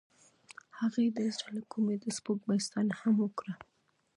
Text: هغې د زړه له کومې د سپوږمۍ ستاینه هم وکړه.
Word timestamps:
هغې 0.79 1.05
د 1.15 1.19
زړه 1.35 1.49
له 1.57 1.63
کومې 1.71 1.95
د 1.99 2.05
سپوږمۍ 2.17 2.59
ستاینه 2.67 2.95
هم 3.01 3.15
وکړه. 3.23 3.53